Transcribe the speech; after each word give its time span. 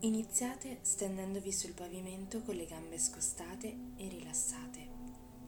Iniziate 0.00 0.80
stendendovi 0.82 1.50
sul 1.50 1.72
pavimento 1.72 2.42
con 2.42 2.54
le 2.54 2.66
gambe 2.66 2.98
scostate 2.98 3.74
e 3.96 4.08
rilassate, 4.08 4.88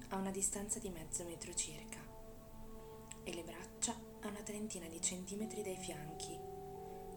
a 0.09 0.17
una 0.17 0.31
distanza 0.31 0.79
di 0.79 0.89
mezzo 0.89 1.23
metro 1.25 1.53
circa, 1.53 1.99
e 3.25 3.35
le 3.35 3.43
braccia 3.43 3.95
a 4.23 4.29
una 4.29 4.41
trentina 4.41 4.89
di 4.89 5.03
centimetri 5.03 5.63
dai 5.63 5.77
fianchi, 5.77 6.35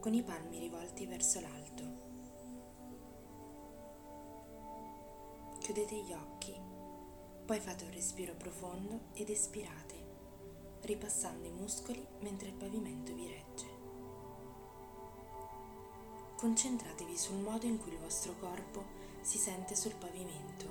con 0.02 0.14
i 0.14 0.22
palmi 0.24 0.60
rivolti 0.60 1.06
verso 1.06 1.40
l'alto. 1.40 1.84
Chiudete 5.60 5.96
gli 6.04 6.12
occhi, 6.12 6.54
poi 7.46 7.60
fate 7.62 7.86
un 7.86 7.92
respiro 7.92 8.36
profondo 8.36 9.04
ed 9.13 9.29
espirate, 9.29 9.96
ripassando 10.82 11.48
i 11.48 11.52
muscoli 11.52 12.06
mentre 12.20 12.50
il 12.50 12.56
pavimento 12.56 13.13
vi 13.13 13.28
regge. 13.28 13.81
Concentratevi 16.41 17.16
sul 17.20 17.35
modo 17.35 17.67
in 17.67 17.77
cui 17.77 17.91
il 17.91 17.99
vostro 17.99 18.34
corpo 18.40 18.84
si 19.22 19.38
sente 19.38 19.76
sul 19.76 19.94
pavimento. 19.94 20.66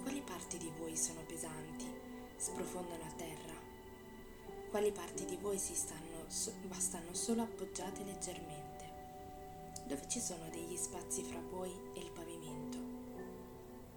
Quali 0.00 0.22
parti 0.22 0.56
di 0.56 0.72
voi 0.78 0.96
sono 0.96 1.20
pesanti, 1.26 1.84
sprofondano 2.38 3.04
a 3.04 3.12
terra? 3.14 3.52
Quali 4.70 4.90
parti 4.90 5.26
di 5.26 5.36
voi 5.36 5.58
si 5.58 5.74
stanno, 5.74 6.24
stanno 6.28 7.12
solo 7.12 7.42
appoggiate 7.42 8.04
leggermente? 8.04 9.84
Dove 9.84 10.08
ci 10.08 10.18
sono 10.18 10.48
degli 10.48 10.78
spazi 10.78 11.22
fra 11.24 11.42
voi 11.50 11.70
e 11.92 12.00
il 12.00 12.10
pavimento? 12.10 12.78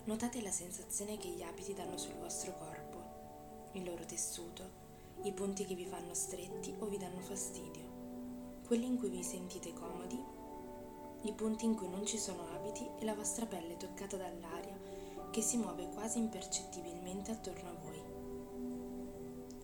Notate 0.03 0.41
la 0.41 0.51
sensazione 0.51 1.17
che 1.17 1.29
gli 1.29 1.43
abiti 1.43 1.73
danno 1.73 1.97
sul 1.97 2.15
vostro 2.15 2.57
corpo, 2.57 3.71
il 3.71 3.85
loro 3.85 4.03
tessuto, 4.03 4.69
i 5.23 5.31
punti 5.31 5.63
che 5.63 5.75
vi 5.75 5.85
fanno 5.85 6.13
stretti 6.13 6.75
o 6.79 6.87
vi 6.87 6.97
danno 6.97 7.21
fastidio, 7.21 8.63
quelli 8.67 8.85
in 8.85 8.97
cui 8.97 9.07
vi 9.07 9.23
sentite 9.23 9.71
comodi 9.71 10.35
i 11.27 11.33
punti 11.33 11.65
in 11.65 11.75
cui 11.75 11.89
non 11.89 12.05
ci 12.05 12.17
sono 12.17 12.47
abiti 12.53 12.87
e 12.99 13.05
la 13.05 13.13
vostra 13.13 13.45
pelle 13.45 13.75
toccata 13.77 14.17
dall'aria 14.17 14.77
che 15.29 15.41
si 15.41 15.57
muove 15.57 15.89
quasi 15.89 16.19
impercettibilmente 16.19 17.31
attorno 17.31 17.69
a 17.69 17.73
voi. 17.81 18.01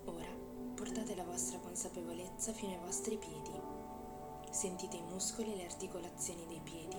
Ora 0.06 0.30
portate 0.76 1.16
la 1.16 1.24
vostra 1.24 1.60
consapevolezza 1.60 2.52
fino 2.52 2.74
ai 2.74 2.80
vostri 2.80 3.18
piedi. 3.18 3.60
Sentite 4.50 4.98
i 4.98 5.04
muscoli 5.04 5.54
e 5.54 5.56
le 5.56 5.66
articolazioni 5.66 6.46
dei 6.48 6.62
piedi. 6.62 6.98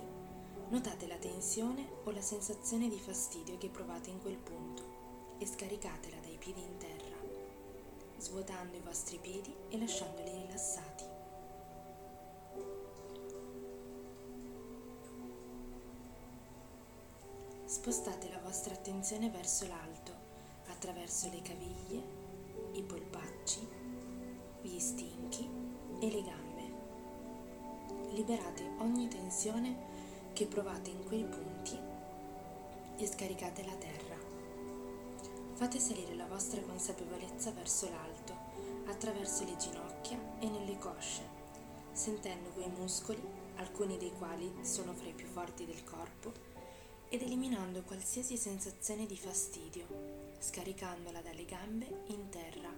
Notate 0.69 1.07
la 1.07 1.17
tensione 1.17 1.87
o 2.03 2.11
la 2.11 2.21
sensazione 2.21 2.89
di 2.89 2.99
fastidio 2.99 3.57
che 3.57 3.69
provate 3.69 4.09
in 4.09 4.19
quel 4.19 4.37
punto 4.37 4.83
e 5.37 5.45
scaricatela 5.45 6.17
dai 6.21 6.37
piedi 6.37 6.61
in 6.61 6.77
terra, 6.77 7.17
svuotando 8.17 8.75
i 8.75 8.81
vostri 8.81 9.19
piedi 9.19 9.53
e 9.69 9.77
lasciandoli 9.77 10.31
rilassati. 10.31 11.14
Spostate 17.75 18.29
la 18.29 18.39
vostra 18.39 18.73
attenzione 18.73 19.29
verso 19.29 19.67
l'alto, 19.67 20.13
attraverso 20.69 21.29
le 21.29 21.41
caviglie, 21.41 22.03
i 22.71 22.81
polpacci, 22.81 23.67
gli 24.61 24.79
stinchi 24.79 25.47
e 25.99 26.09
le 26.09 26.23
gambe. 26.23 28.13
Liberate 28.13 28.63
ogni 28.79 29.09
tensione 29.09 30.31
che 30.31 30.47
provate 30.47 30.89
in 30.89 31.03
quei 31.05 31.25
punti 31.25 31.77
e 32.95 33.05
scaricate 33.05 33.65
la 33.65 33.75
terra. 33.75 34.15
Fate 35.53 35.77
salire 35.77 36.15
la 36.15 36.27
vostra 36.27 36.61
consapevolezza 36.61 37.51
verso 37.51 37.89
l'alto, 37.89 38.33
attraverso 38.85 39.43
le 39.43 39.57
ginocchia 39.57 40.17
e 40.39 40.47
nelle 40.47 40.77
cosce, 40.77 41.23
sentendo 41.91 42.51
quei 42.51 42.69
muscoli, 42.69 43.21
alcuni 43.57 43.97
dei 43.97 44.13
quali 44.17 44.51
sono 44.61 44.93
fra 44.93 45.09
i 45.09 45.13
più 45.13 45.27
forti 45.27 45.65
del 45.65 45.83
corpo, 45.83 46.54
ed 47.15 47.21
eliminando 47.21 47.81
qualsiasi 47.83 48.35
sensazione 48.35 49.05
di 49.05 49.15
fastidio, 49.15 50.33
scaricandola 50.37 51.21
dalle 51.21 51.45
gambe 51.45 52.03
in 52.07 52.27
terra, 52.27 52.69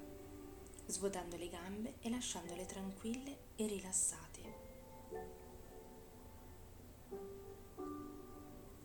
svuotando 0.86 1.38
le 1.38 1.50
gambe 1.50 1.96
e 2.02 2.10
lasciandole 2.12 2.68
tranquille 2.68 3.38
e 3.56 3.66
rilassate. 3.66 4.42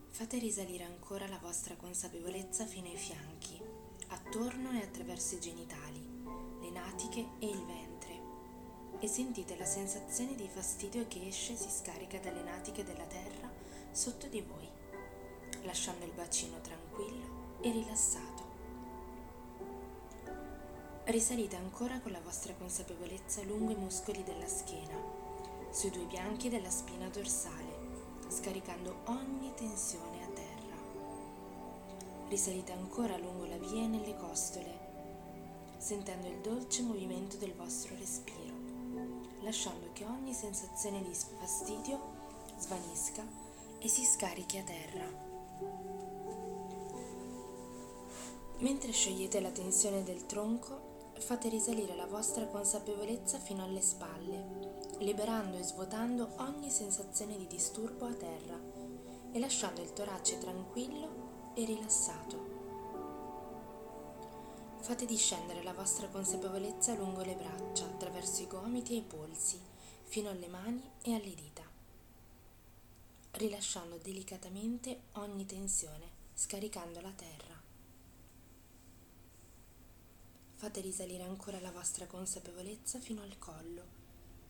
Fate 0.08 0.38
risalire 0.38 0.84
ancora 0.84 1.28
la 1.28 1.38
vostra 1.38 1.76
consapevolezza 1.76 2.64
fino 2.64 2.88
ai 2.88 2.96
fianchi, 2.96 3.60
attorno 4.08 4.72
e 4.72 4.82
attraverso 4.82 5.34
i 5.34 5.40
genitali, 5.40 6.00
le 6.62 6.70
natiche 6.70 7.26
e 7.40 7.46
il 7.46 7.62
ventre 7.66 8.20
e 9.00 9.06
sentite 9.06 9.58
la 9.58 9.66
sensazione 9.66 10.34
di 10.34 10.48
fastidio 10.48 11.06
che 11.08 11.26
esce 11.26 11.52
e 11.52 11.56
si 11.56 11.69
scarica 11.69 12.19
dalle 12.20 12.42
natiche 12.42 12.84
della 12.84 13.04
terra 13.04 13.50
sotto 13.90 14.26
di 14.28 14.40
voi 14.40 14.71
lasciando 15.62 16.04
il 16.04 16.12
bacino 16.12 16.60
tranquillo 16.60 17.58
e 17.60 17.70
rilassato. 17.70 18.42
Risalite 21.04 21.56
ancora 21.56 22.00
con 22.00 22.12
la 22.12 22.20
vostra 22.20 22.54
consapevolezza 22.54 23.42
lungo 23.42 23.72
i 23.72 23.76
muscoli 23.76 24.22
della 24.22 24.46
schiena, 24.46 24.96
sui 25.70 25.90
due 25.90 26.04
bianchi 26.04 26.48
della 26.48 26.70
spina 26.70 27.08
dorsale, 27.08 27.90
scaricando 28.28 29.00
ogni 29.06 29.52
tensione 29.54 30.24
a 30.24 30.28
terra. 30.28 30.76
Risalite 32.28 32.72
ancora 32.72 33.16
lungo 33.16 33.46
la 33.46 33.56
via 33.56 33.82
e 33.82 33.86
nelle 33.88 34.16
costole, 34.16 34.78
sentendo 35.76 36.28
il 36.28 36.38
dolce 36.38 36.82
movimento 36.82 37.36
del 37.36 37.54
vostro 37.54 37.96
respiro, 37.96 38.54
lasciando 39.40 39.90
che 39.92 40.04
ogni 40.04 40.32
sensazione 40.32 41.02
di 41.02 41.12
fastidio 41.12 41.98
svanisca 42.58 43.26
e 43.80 43.88
si 43.88 44.04
scarichi 44.04 44.58
a 44.58 44.62
terra. 44.62 45.31
Mentre 48.62 48.92
sciogliete 48.92 49.40
la 49.40 49.50
tensione 49.50 50.04
del 50.04 50.24
tronco, 50.24 51.10
fate 51.18 51.48
risalire 51.48 51.96
la 51.96 52.06
vostra 52.06 52.46
consapevolezza 52.46 53.40
fino 53.40 53.64
alle 53.64 53.80
spalle, 53.80 54.84
liberando 54.98 55.56
e 55.56 55.64
svuotando 55.64 56.34
ogni 56.36 56.70
sensazione 56.70 57.36
di 57.36 57.48
disturbo 57.48 58.06
a 58.06 58.14
terra 58.14 58.56
e 59.32 59.38
lasciando 59.40 59.82
il 59.82 59.92
torace 59.92 60.38
tranquillo 60.38 61.52
e 61.56 61.64
rilassato. 61.64 62.50
Fate 64.78 65.06
discendere 65.06 65.64
la 65.64 65.72
vostra 65.72 66.06
consapevolezza 66.06 66.94
lungo 66.94 67.22
le 67.22 67.34
braccia, 67.34 67.84
attraverso 67.84 68.42
i 68.42 68.46
gomiti 68.46 68.92
e 68.92 68.98
i 68.98 69.02
polsi, 69.02 69.60
fino 70.04 70.30
alle 70.30 70.46
mani 70.46 70.88
e 71.02 71.14
alle 71.14 71.34
dita, 71.34 71.64
rilasciando 73.32 73.96
delicatamente 73.96 75.00
ogni 75.14 75.46
tensione, 75.46 76.06
scaricando 76.32 77.00
la 77.00 77.12
terra. 77.16 77.71
Fate 80.62 80.80
risalire 80.80 81.24
ancora 81.24 81.58
la 81.58 81.72
vostra 81.72 82.06
consapevolezza 82.06 83.00
fino 83.00 83.20
al 83.22 83.36
collo 83.36 83.82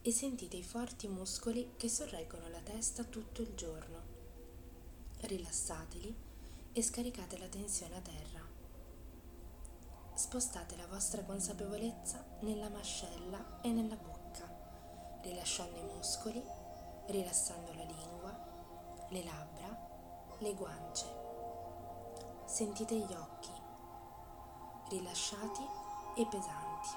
e 0.02 0.12
sentite 0.12 0.58
i 0.58 0.62
forti 0.62 1.08
muscoli 1.08 1.72
che 1.78 1.88
sorreggono 1.88 2.50
la 2.50 2.60
testa 2.60 3.02
tutto 3.02 3.40
il 3.40 3.54
giorno. 3.54 3.98
Rilassateli 5.20 6.14
e 6.72 6.82
scaricate 6.82 7.38
la 7.38 7.46
tensione 7.46 7.96
a 7.96 8.00
terra. 8.00 8.46
Spostate 10.12 10.76
la 10.76 10.86
vostra 10.86 11.22
consapevolezza 11.22 12.22
nella 12.40 12.68
mascella 12.68 13.62
e 13.62 13.70
nella 13.70 13.96
bocca, 13.96 15.18
rilasciando 15.22 15.78
i 15.78 15.94
muscoli, 15.94 16.42
rilassando 17.06 17.72
la 17.72 17.84
lingua, 17.84 19.06
le 19.08 19.24
labbra, 19.24 20.36
le 20.40 20.52
guance. 20.52 21.06
Sentite 22.44 22.96
gli 22.96 23.14
occhi, 23.14 23.52
rilasciati 24.90 25.80
e 26.14 26.26
pesanti. 26.26 26.88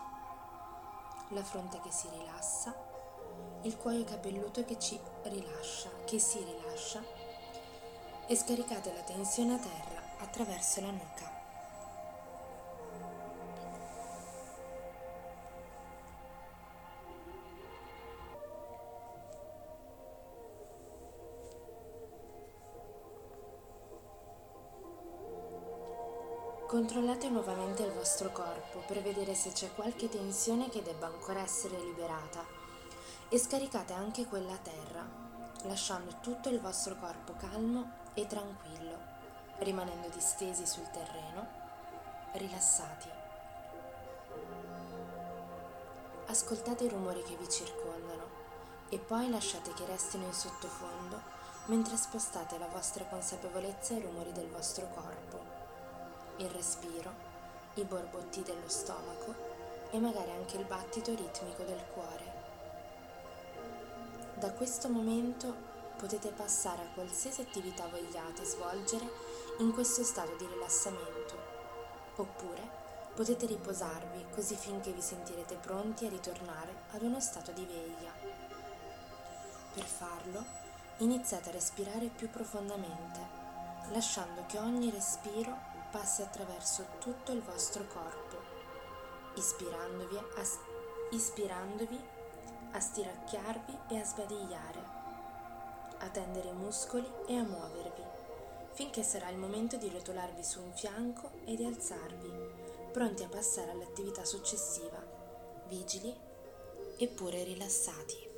La 1.30 1.44
fronte 1.44 1.80
che 1.82 1.92
si 1.92 2.08
rilassa, 2.10 2.74
il 3.62 3.78
cuoio 3.78 4.04
capelluto 4.04 4.64
che 4.64 4.78
ci 4.78 5.00
rilascia, 5.24 5.90
che 6.06 6.20
si 6.20 6.44
rilascia 6.44 7.02
e 8.28 8.36
scaricate 8.36 8.94
la 8.94 9.02
tensione 9.02 9.56
a 9.56 9.58
terra 9.58 10.02
attraverso 10.20 10.82
la 10.82 10.92
nuca. 10.92 11.35
Controllate 26.76 27.30
nuovamente 27.30 27.84
il 27.84 27.94
vostro 27.94 28.34
corpo 28.34 28.80
per 28.86 29.02
vedere 29.02 29.34
se 29.34 29.54
c'è 29.54 29.74
qualche 29.74 30.10
tensione 30.10 30.68
che 30.68 30.82
debba 30.82 31.06
ancora 31.06 31.40
essere 31.40 31.80
liberata 31.80 32.44
e 33.30 33.40
scaricate 33.40 33.94
anche 33.94 34.26
quella 34.26 34.52
a 34.52 34.58
terra, 34.58 35.08
lasciando 35.64 36.18
tutto 36.20 36.50
il 36.50 36.60
vostro 36.60 36.98
corpo 36.98 37.34
calmo 37.38 37.92
e 38.14 38.28
tranquillo, 38.28 38.98
rimanendo 39.60 40.10
distesi 40.10 40.68
sul 40.68 40.92
terreno, 40.92 41.48
rilassati. 42.34 43.08
Ascoltate 46.26 46.84
i 46.84 46.90
rumori 46.90 47.24
che 47.24 47.38
vi 47.38 47.50
circondano 47.50 48.28
e 48.90 48.98
poi 48.98 49.30
lasciate 49.30 49.72
che 49.72 49.86
restino 49.86 50.26
in 50.26 50.34
sottofondo 50.34 51.22
mentre 51.68 51.96
spostate 51.96 52.58
la 52.58 52.68
vostra 52.68 53.06
consapevolezza 53.06 53.94
ai 53.94 54.02
rumori 54.02 54.34
del 54.34 54.50
vostro 54.50 54.90
corpo, 54.94 55.55
il 56.38 56.50
respiro, 56.50 57.12
i 57.76 57.84
borbotti 57.84 58.42
dello 58.44 58.68
stomaco 58.68 59.34
e 59.92 60.00
magari 60.00 60.32
anche 60.32 60.58
il 60.58 60.66
battito 60.66 61.14
ritmico 61.16 61.64
del 61.64 61.82
cuore. 61.94 62.34
Da 64.36 64.52
questo 64.52 64.90
momento 64.90 65.54
potete 65.98 66.30
passare 66.30 66.82
a 66.82 66.94
qualsiasi 66.94 67.42
attività 67.42 67.88
vogliate 67.88 68.44
svolgere 68.44 69.10
in 69.60 69.72
questo 69.72 70.04
stato 70.04 70.36
di 70.36 70.46
rilassamento, 70.46 71.38
oppure 72.18 72.84
potete 73.16 73.46
riposarvi 73.46 74.26
così 74.34 74.56
finché 74.56 74.92
vi 74.92 75.02
sentirete 75.02 75.56
pronti 75.56 76.06
a 76.06 76.10
ritornare 76.10 76.74
ad 76.92 77.02
uno 77.02 77.22
stato 77.22 77.52
di 77.52 77.66
veglia. 77.66 78.12
Per 79.74 79.84
farlo, 79.84 80.44
iniziate 80.98 81.50
a 81.50 81.54
respirare 81.54 82.08
più 82.08 82.30
profondamente, 82.30 83.20
lasciando 83.92 84.44
che 84.48 84.58
ogni 84.58 84.90
respiro 84.90 85.74
passi 85.96 86.24
attraverso 86.24 86.86
tutto 87.00 87.32
il 87.32 87.42
vostro 87.42 87.86
corpo, 87.88 88.36
ispirandovi 89.36 90.18
a, 90.18 90.26
ispirandovi 91.12 91.98
a 92.72 92.80
stiracchiarvi 92.82 93.78
e 93.88 94.00
a 94.00 94.04
sbadigliare 94.04 94.94
a 96.00 96.10
tendere 96.10 96.50
i 96.50 96.54
muscoli 96.54 97.10
e 97.28 97.38
a 97.38 97.44
muovervi, 97.44 98.04
finché 98.74 99.04
sarà 99.04 99.30
il 99.30 99.38
momento 99.38 99.78
di 99.78 99.88
rotolarvi 99.88 100.44
su 100.44 100.62
un 100.62 100.74
fianco 100.74 101.32
e 101.46 101.56
di 101.56 101.64
alzarvi, 101.64 102.30
pronti 102.92 103.24
a 103.24 103.30
passare 103.30 103.72
all'attività 103.72 104.26
successiva, 104.26 105.02
vigili 105.70 106.14
eppure 106.98 107.46
rilassati. 107.46 108.35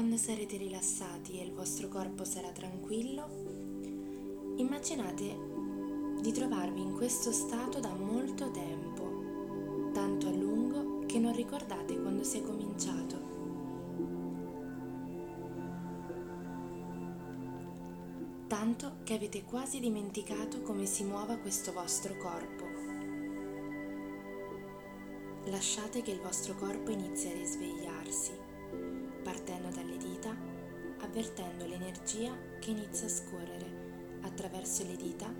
Quando 0.00 0.16
sarete 0.16 0.56
rilassati 0.56 1.38
e 1.38 1.44
il 1.44 1.52
vostro 1.52 1.88
corpo 1.88 2.24
sarà 2.24 2.48
tranquillo, 2.52 3.28
immaginate 4.56 5.36
di 6.22 6.32
trovarvi 6.32 6.80
in 6.80 6.94
questo 6.94 7.32
stato 7.32 7.80
da 7.80 7.92
molto 7.92 8.50
tempo, 8.50 9.90
tanto 9.92 10.28
a 10.28 10.30
lungo 10.30 11.04
che 11.04 11.18
non 11.18 11.34
ricordate 11.34 12.00
quando 12.00 12.24
si 12.24 12.38
è 12.38 12.42
cominciato. 12.42 13.20
Tanto 18.46 18.92
che 19.02 19.12
avete 19.12 19.44
quasi 19.44 19.80
dimenticato 19.80 20.62
come 20.62 20.86
si 20.86 21.04
muova 21.04 21.36
questo 21.36 21.74
vostro 21.74 22.16
corpo. 22.16 22.64
Lasciate 25.50 26.00
che 26.00 26.10
il 26.10 26.20
vostro 26.20 26.54
corpo 26.54 26.90
inizi 26.90 27.28
a 27.28 27.32
risvegliarsi 27.32 28.48
partendo 29.22 29.68
dalle 29.68 29.96
dita, 29.96 30.34
avvertendo 31.00 31.66
l'energia 31.66 32.32
che 32.58 32.70
inizia 32.70 33.06
a 33.06 33.10
scorrere 33.10 34.18
attraverso 34.22 34.84
le 34.84 34.96
dita 34.96 35.32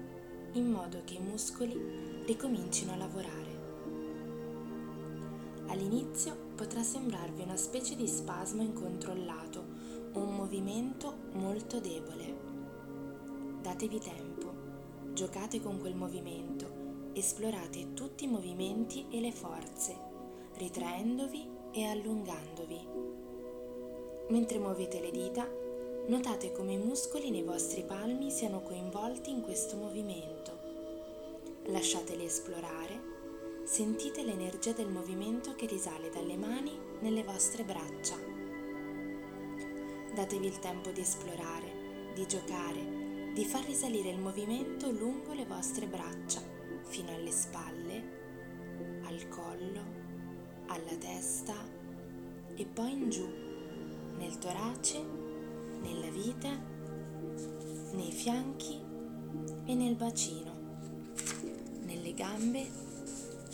in 0.52 0.70
modo 0.70 1.02
che 1.04 1.14
i 1.14 1.20
muscoli 1.20 2.24
ricomincino 2.26 2.92
a 2.92 2.96
lavorare. 2.96 3.58
All'inizio 5.66 6.36
potrà 6.56 6.82
sembrarvi 6.82 7.42
una 7.42 7.56
specie 7.56 7.94
di 7.94 8.08
spasmo 8.08 8.62
incontrollato 8.62 9.64
o 10.12 10.20
un 10.20 10.34
movimento 10.34 11.16
molto 11.34 11.78
debole. 11.78 12.48
Datevi 13.62 14.00
tempo, 14.00 14.52
giocate 15.12 15.60
con 15.60 15.78
quel 15.78 15.94
movimento, 15.94 17.10
esplorate 17.12 17.92
tutti 17.94 18.24
i 18.24 18.28
movimenti 18.28 19.06
e 19.10 19.20
le 19.20 19.30
forze, 19.30 19.96
ritraendovi 20.56 21.48
e 21.72 21.84
allungandovi. 21.84 22.99
Mentre 24.30 24.60
muovete 24.60 25.00
le 25.00 25.10
dita, 25.10 25.44
notate 26.06 26.52
come 26.52 26.74
i 26.74 26.78
muscoli 26.78 27.30
nei 27.30 27.42
vostri 27.42 27.82
palmi 27.82 28.30
siano 28.30 28.60
coinvolti 28.60 29.28
in 29.30 29.40
questo 29.40 29.74
movimento. 29.74 30.56
Lasciateli 31.64 32.26
esplorare, 32.26 33.00
sentite 33.64 34.22
l'energia 34.22 34.70
del 34.70 34.88
movimento 34.88 35.56
che 35.56 35.66
risale 35.66 36.10
dalle 36.10 36.36
mani 36.36 36.78
nelle 37.00 37.24
vostre 37.24 37.64
braccia. 37.64 38.14
Datevi 40.14 40.46
il 40.46 40.60
tempo 40.60 40.90
di 40.90 41.00
esplorare, 41.00 42.12
di 42.14 42.24
giocare, 42.28 43.32
di 43.34 43.44
far 43.44 43.64
risalire 43.64 44.10
il 44.10 44.20
movimento 44.20 44.92
lungo 44.92 45.32
le 45.32 45.44
vostre 45.44 45.86
braccia, 45.86 46.40
fino 46.84 47.12
alle 47.12 47.32
spalle, 47.32 48.02
al 49.06 49.28
collo, 49.28 49.82
alla 50.66 50.94
testa 51.00 51.56
e 52.54 52.64
poi 52.64 52.92
in 52.92 53.10
giù 53.10 53.49
nel 54.20 54.38
torace, 54.38 55.02
nella 55.80 56.10
vita, 56.10 56.50
nei 57.92 58.12
fianchi 58.12 58.78
e 59.64 59.74
nel 59.74 59.96
bacino, 59.96 60.52
nelle 61.84 62.12
gambe 62.12 62.68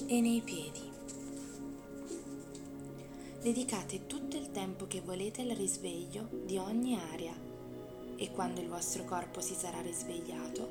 e 0.07 0.21
nei 0.21 0.41
piedi. 0.41 0.83
Dedicate 3.41 4.09
tutto 4.09 4.37
il 4.37 4.51
tempo 4.51 4.89
che 4.89 5.01
volete 5.01 5.43
al 5.43 5.51
risveglio 5.51 6.29
di 6.45 6.59
ogni 6.59 6.99
area 6.99 7.35
e 8.17 8.31
quando 8.33 8.61
il 8.61 8.69
vostro 8.69 9.05
corpo 9.05 9.41
si 9.41 9.55
sarà 9.55 9.81
risvegliato, 9.81 10.69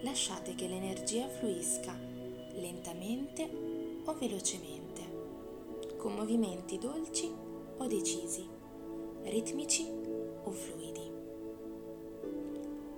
lasciate 0.00 0.54
che 0.54 0.68
l'energia 0.68 1.28
fluisca 1.28 1.94
lentamente 2.54 4.02
o 4.04 4.14
velocemente, 4.14 5.96
con 5.98 6.14
movimenti 6.14 6.78
dolci 6.78 7.30
o 7.76 7.86
decisi 7.86 8.53
ritmici 9.24 9.86
o 9.86 10.50
fluidi. 10.50 11.12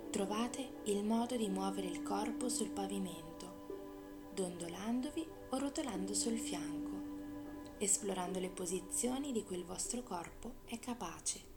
Trovate 0.09 0.81
il 0.85 1.03
modo 1.03 1.35
di 1.35 1.47
muovere 1.49 1.87
il 1.87 2.01
corpo 2.03 2.49
sul 2.49 2.69
pavimento, 2.69 4.29
dondolandovi 4.33 5.27
o 5.49 5.57
rotolando 5.57 6.13
sul 6.13 6.37
fianco, 6.37 7.75
esplorando 7.77 8.39
le 8.39 8.49
posizioni 8.49 9.31
di 9.31 9.43
cui 9.43 9.57
il 9.57 9.65
vostro 9.65 10.03
corpo 10.03 10.55
è 10.65 10.79
capace. 10.79 11.55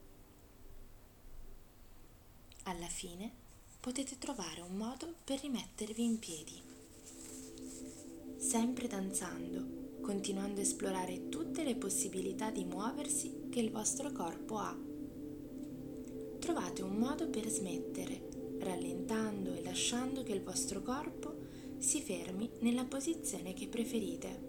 Alla 2.64 2.88
fine 2.88 3.32
potete 3.80 4.18
trovare 4.18 4.60
un 4.60 4.76
modo 4.76 5.14
per 5.24 5.40
rimettervi 5.40 6.04
in 6.04 6.18
piedi. 6.18 6.62
Sempre 8.36 8.86
danzando 8.86 9.80
continuando 10.00 10.60
a 10.60 10.64
esplorare 10.64 11.28
tutte 11.28 11.62
le 11.62 11.76
possibilità 11.76 12.50
di 12.50 12.64
muoversi 12.64 13.39
che 13.50 13.60
il 13.60 13.70
vostro 13.70 14.10
corpo 14.12 14.56
ha. 14.56 14.74
Trovate 16.38 16.82
un 16.82 16.96
modo 16.96 17.28
per 17.28 17.48
smettere, 17.48 18.28
rallentando 18.60 19.52
e 19.52 19.62
lasciando 19.62 20.22
che 20.22 20.32
il 20.32 20.42
vostro 20.42 20.80
corpo 20.80 21.36
si 21.78 22.00
fermi 22.00 22.48
nella 22.60 22.84
posizione 22.84 23.52
che 23.52 23.66
preferite. 23.66 24.48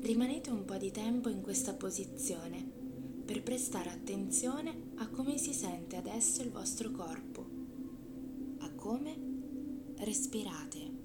Rimanete 0.00 0.50
un 0.50 0.64
po' 0.64 0.76
di 0.76 0.90
tempo 0.90 1.28
in 1.28 1.42
questa 1.42 1.74
posizione 1.74 2.82
per 3.24 3.42
prestare 3.42 3.90
attenzione 3.90 4.92
a 4.96 5.08
come 5.08 5.38
si 5.38 5.52
sente 5.52 5.96
adesso 5.96 6.42
il 6.42 6.50
vostro 6.50 6.90
corpo, 6.90 7.46
a 8.58 8.70
come 8.74 9.16
respirate. 9.96 11.03